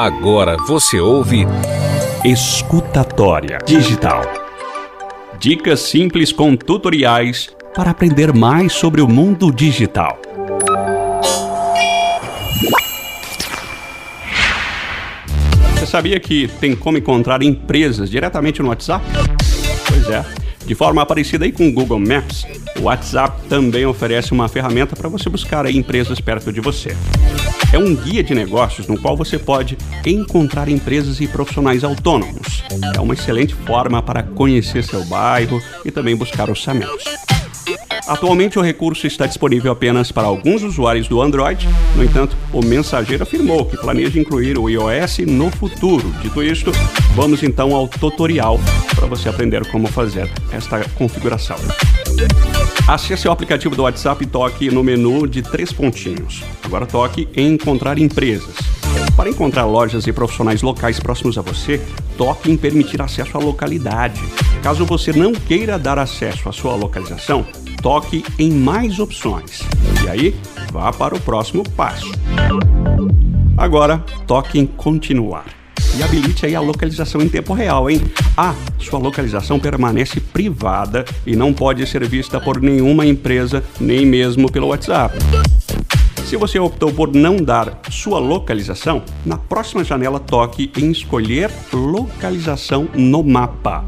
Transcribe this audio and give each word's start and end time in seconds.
Agora 0.00 0.56
você 0.56 0.98
ouve 0.98 1.46
Escutatória 2.24 3.58
Digital. 3.66 4.22
Dicas 5.38 5.80
simples 5.80 6.32
com 6.32 6.56
tutoriais 6.56 7.54
para 7.74 7.90
aprender 7.90 8.32
mais 8.32 8.72
sobre 8.72 9.02
o 9.02 9.06
mundo 9.06 9.52
digital. 9.52 10.18
Você 15.74 15.84
sabia 15.84 16.18
que 16.18 16.48
tem 16.48 16.74
como 16.74 16.96
encontrar 16.96 17.42
empresas 17.42 18.08
diretamente 18.08 18.62
no 18.62 18.70
WhatsApp? 18.70 19.04
Pois 19.86 20.08
é. 20.08 20.39
De 20.70 20.74
forma 20.76 21.04
parecida 21.04 21.44
aí 21.44 21.50
com 21.50 21.66
o 21.66 21.72
Google 21.72 21.98
Maps, 21.98 22.46
o 22.78 22.82
WhatsApp 22.82 23.42
também 23.48 23.84
oferece 23.84 24.30
uma 24.30 24.46
ferramenta 24.46 24.94
para 24.94 25.08
você 25.08 25.28
buscar 25.28 25.68
empresas 25.68 26.20
perto 26.20 26.52
de 26.52 26.60
você. 26.60 26.96
É 27.72 27.76
um 27.76 27.92
guia 27.92 28.22
de 28.22 28.36
negócios 28.36 28.86
no 28.86 28.96
qual 28.96 29.16
você 29.16 29.36
pode 29.36 29.76
encontrar 30.06 30.68
empresas 30.68 31.20
e 31.20 31.26
profissionais 31.26 31.82
autônomos. 31.82 32.62
É 32.94 33.00
uma 33.00 33.14
excelente 33.14 33.52
forma 33.52 34.00
para 34.00 34.22
conhecer 34.22 34.84
seu 34.84 35.04
bairro 35.06 35.60
e 35.84 35.90
também 35.90 36.14
buscar 36.14 36.48
orçamentos. 36.48 37.29
Atualmente 38.10 38.58
o 38.58 38.62
recurso 38.62 39.06
está 39.06 39.24
disponível 39.24 39.70
apenas 39.70 40.10
para 40.10 40.26
alguns 40.26 40.64
usuários 40.64 41.06
do 41.06 41.22
Android. 41.22 41.68
No 41.94 42.02
entanto, 42.02 42.36
o 42.52 42.60
mensageiro 42.60 43.22
afirmou 43.22 43.64
que 43.64 43.76
planeja 43.76 44.18
incluir 44.18 44.58
o 44.58 44.68
iOS 44.68 45.18
no 45.18 45.48
futuro. 45.48 46.12
Dito 46.20 46.42
isto, 46.42 46.72
vamos 47.14 47.40
então 47.44 47.72
ao 47.72 47.86
tutorial 47.86 48.58
para 48.96 49.06
você 49.06 49.28
aprender 49.28 49.64
como 49.70 49.86
fazer 49.86 50.28
esta 50.50 50.80
configuração. 50.90 51.56
Acesse 52.88 53.28
o 53.28 53.30
aplicativo 53.30 53.76
do 53.76 53.84
WhatsApp 53.84 54.24
e 54.24 54.26
toque 54.26 54.72
no 54.72 54.82
menu 54.82 55.28
de 55.28 55.40
três 55.40 55.72
pontinhos. 55.72 56.42
Agora 56.64 56.86
toque 56.86 57.28
em 57.36 57.52
Encontrar 57.52 57.96
Empresas. 57.96 58.79
Para 59.20 59.28
encontrar 59.28 59.66
lojas 59.66 60.06
e 60.06 60.14
profissionais 60.14 60.62
locais 60.62 60.98
próximos 60.98 61.36
a 61.36 61.42
você, 61.42 61.78
toque 62.16 62.50
em 62.50 62.56
Permitir 62.56 63.02
acesso 63.02 63.36
à 63.36 63.38
localidade. 63.38 64.18
Caso 64.62 64.86
você 64.86 65.12
não 65.12 65.34
queira 65.34 65.78
dar 65.78 65.98
acesso 65.98 66.48
à 66.48 66.52
sua 66.52 66.74
localização, 66.74 67.44
toque 67.82 68.24
em 68.38 68.50
mais 68.50 68.98
opções. 68.98 69.60
E 70.02 70.08
aí, 70.08 70.34
vá 70.72 70.90
para 70.90 71.14
o 71.14 71.20
próximo 71.20 71.62
passo. 71.76 72.10
Agora, 73.58 74.02
toque 74.26 74.58
em 74.58 74.64
continuar. 74.64 75.44
E 75.98 76.02
habilite 76.02 76.46
aí 76.46 76.54
a 76.54 76.60
localização 76.60 77.20
em 77.20 77.28
tempo 77.28 77.52
real, 77.52 77.90
hein? 77.90 78.00
Ah, 78.34 78.54
sua 78.78 78.98
localização 78.98 79.60
permanece 79.60 80.18
privada 80.18 81.04
e 81.26 81.36
não 81.36 81.52
pode 81.52 81.86
ser 81.86 82.08
vista 82.08 82.40
por 82.40 82.58
nenhuma 82.58 83.04
empresa, 83.04 83.62
nem 83.78 84.06
mesmo 84.06 84.50
pelo 84.50 84.68
WhatsApp. 84.68 85.18
Se 86.30 86.36
você 86.36 86.60
optou 86.60 86.92
por 86.92 87.12
não 87.12 87.38
dar 87.38 87.80
sua 87.90 88.20
localização, 88.20 89.02
na 89.26 89.36
próxima 89.36 89.82
janela 89.82 90.20
toque 90.20 90.70
em 90.78 90.92
escolher 90.92 91.50
localização 91.72 92.88
no 92.94 93.24
mapa. 93.24 93.84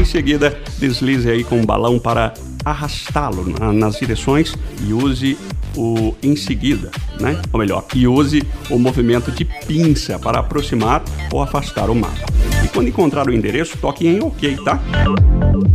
Em 0.00 0.02
seguida, 0.02 0.58
deslize 0.78 1.28
aí 1.28 1.44
com 1.44 1.60
o 1.60 1.66
balão 1.66 1.98
para 1.98 2.32
arrastá-lo 2.64 3.44
nas 3.74 3.98
direções 3.98 4.56
e 4.80 4.94
use 4.94 5.36
o 5.76 6.14
em 6.22 6.34
seguida, 6.34 6.90
né? 7.20 7.38
Ou 7.52 7.60
melhor, 7.60 7.84
e 7.94 8.08
use 8.08 8.42
o 8.70 8.78
movimento 8.78 9.30
de 9.30 9.44
pinça 9.44 10.18
para 10.18 10.38
aproximar 10.38 11.02
ou 11.30 11.42
afastar 11.42 11.90
o 11.90 11.94
mapa. 11.94 12.24
E 12.64 12.68
quando 12.68 12.88
encontrar 12.88 13.28
o 13.28 13.30
endereço, 13.30 13.76
toque 13.76 14.06
em 14.06 14.22
OK, 14.22 14.56
tá? 14.64 14.80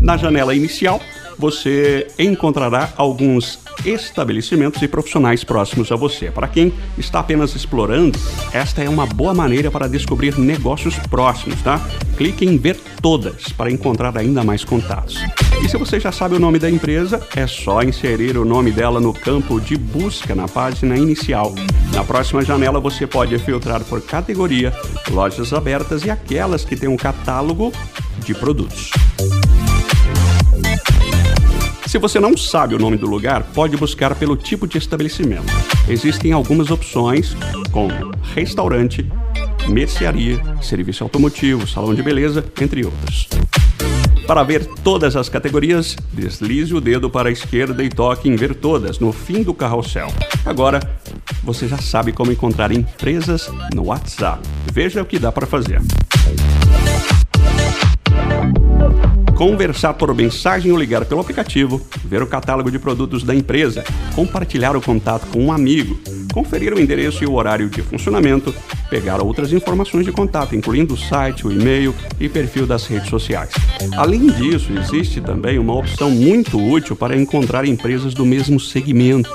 Na 0.01 0.17
janela 0.17 0.55
inicial, 0.55 0.99
você 1.39 2.07
encontrará 2.19 2.91
alguns 2.97 3.59
estabelecimentos 3.85 4.81
e 4.81 4.87
profissionais 4.87 5.43
próximos 5.43 5.89
a 5.89 5.95
você. 5.95 6.29
Para 6.29 6.49
quem 6.49 6.73
está 6.97 7.19
apenas 7.19 7.55
explorando, 7.55 8.19
esta 8.53 8.83
é 8.83 8.89
uma 8.89 9.05
boa 9.05 9.33
maneira 9.33 9.71
para 9.71 9.87
descobrir 9.87 10.37
negócios 10.37 10.97
próximos, 11.09 11.61
tá? 11.61 11.79
Clique 12.17 12.45
em 12.45 12.57
ver 12.57 12.77
todas 13.01 13.49
para 13.53 13.71
encontrar 13.71 14.17
ainda 14.17 14.43
mais 14.43 14.65
contatos. 14.65 15.17
E 15.63 15.69
se 15.69 15.77
você 15.77 15.99
já 15.99 16.11
sabe 16.11 16.35
o 16.35 16.39
nome 16.39 16.59
da 16.59 16.69
empresa, 16.69 17.25
é 17.35 17.47
só 17.47 17.81
inserir 17.81 18.37
o 18.37 18.43
nome 18.43 18.71
dela 18.71 18.99
no 18.99 19.13
campo 19.13 19.61
de 19.61 19.77
busca 19.77 20.35
na 20.35 20.47
página 20.47 20.97
inicial. 20.97 21.55
Na 21.93 22.03
próxima 22.03 22.43
janela 22.43 22.81
você 22.81 23.07
pode 23.07 23.37
filtrar 23.39 23.81
por 23.85 24.01
categoria, 24.01 24.73
lojas 25.09 25.53
abertas 25.53 26.03
e 26.03 26.09
aquelas 26.09 26.65
que 26.65 26.75
têm 26.75 26.89
um 26.89 26.97
catálogo 26.97 27.71
de 28.25 28.33
produtos. 28.33 28.91
Se 31.89 31.97
você 31.97 32.19
não 32.19 32.37
sabe 32.37 32.75
o 32.75 32.77
nome 32.77 32.97
do 32.97 33.07
lugar, 33.07 33.41
pode 33.45 33.75
buscar 33.75 34.13
pelo 34.13 34.37
tipo 34.37 34.67
de 34.67 34.77
estabelecimento. 34.77 35.51
Existem 35.87 36.31
algumas 36.31 36.69
opções, 36.69 37.35
como 37.71 37.89
restaurante, 38.35 39.11
mercearia, 39.67 40.39
serviço 40.61 41.03
automotivo, 41.03 41.65
salão 41.67 41.95
de 41.95 42.03
beleza, 42.03 42.45
entre 42.61 42.85
outros. 42.85 43.27
Para 44.27 44.43
ver 44.43 44.67
todas 44.83 45.15
as 45.15 45.29
categorias, 45.29 45.97
deslize 46.13 46.75
o 46.75 46.79
dedo 46.79 47.09
para 47.09 47.29
a 47.29 47.31
esquerda 47.31 47.83
e 47.83 47.89
toque 47.89 48.29
em 48.29 48.35
Ver 48.35 48.53
Todas 48.53 48.99
no 48.99 49.11
fim 49.11 49.41
do 49.41 49.55
carrossel. 49.55 50.09
Agora, 50.45 50.79
você 51.43 51.67
já 51.67 51.79
sabe 51.79 52.11
como 52.11 52.31
encontrar 52.31 52.71
empresas 52.71 53.49
no 53.73 53.85
WhatsApp. 53.85 54.47
Veja 54.71 55.01
o 55.01 55.05
que 55.05 55.17
dá 55.17 55.31
para 55.31 55.47
fazer 55.47 55.81
conversar 59.39 59.93
por 59.93 60.13
mensagem 60.13 60.69
ou 60.69 60.77
ligar 60.77 61.05
pelo 61.05 61.21
aplicativo, 61.21 61.81
ver 62.03 62.21
o 62.21 62.27
catálogo 62.27 62.69
de 62.69 62.77
produtos 62.77 63.23
da 63.23 63.33
empresa, 63.33 63.85
compartilhar 64.13 64.75
o 64.75 64.81
contato 64.81 65.27
com 65.27 65.45
um 65.45 65.49
amigo, 65.53 65.97
conferir 66.33 66.73
o 66.73 66.79
endereço 66.79 67.23
e 67.23 67.25
o 67.25 67.35
horário 67.35 67.69
de 67.69 67.81
funcionamento, 67.81 68.53
pegar 68.89 69.21
outras 69.21 69.53
informações 69.53 70.03
de 70.03 70.11
contato, 70.11 70.57
incluindo 70.57 70.93
o 70.93 70.97
site, 70.97 71.47
o 71.47 71.51
e-mail 71.53 71.95
e 72.19 72.27
perfil 72.27 72.67
das 72.67 72.85
redes 72.85 73.09
sociais. 73.09 73.51
Além 73.95 74.27
disso, 74.27 74.73
existe 74.73 75.21
também 75.21 75.57
uma 75.57 75.73
opção 75.73 76.11
muito 76.11 76.61
útil 76.61 76.97
para 76.97 77.15
encontrar 77.15 77.63
empresas 77.63 78.13
do 78.13 78.25
mesmo 78.25 78.59
segmento. 78.59 79.31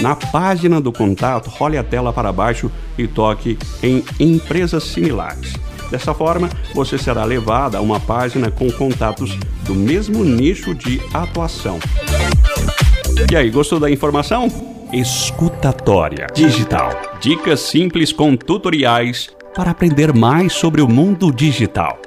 Na 0.00 0.16
página 0.16 0.80
do 0.80 0.90
contato, 0.90 1.50
role 1.50 1.76
a 1.76 1.84
tela 1.84 2.14
para 2.14 2.32
baixo 2.32 2.70
e 2.96 3.06
toque 3.06 3.58
em 3.82 4.02
Empresas 4.18 4.84
Similares. 4.84 5.52
Dessa 5.90 6.12
forma, 6.12 6.48
você 6.74 6.98
será 6.98 7.24
levado 7.24 7.76
a 7.76 7.80
uma 7.80 7.98
página 7.98 8.50
com 8.50 8.70
contatos 8.70 9.36
do 9.62 9.74
mesmo 9.74 10.24
nicho 10.24 10.74
de 10.74 11.00
atuação. 11.12 11.78
E 13.30 13.36
aí, 13.36 13.50
gostou 13.50 13.80
da 13.80 13.90
informação? 13.90 14.48
Escutatória 14.92 16.26
Digital. 16.34 16.90
Dicas 17.20 17.60
simples 17.60 18.12
com 18.12 18.36
tutoriais 18.36 19.28
para 19.54 19.70
aprender 19.70 20.14
mais 20.14 20.52
sobre 20.52 20.80
o 20.80 20.88
mundo 20.88 21.32
digital. 21.32 21.98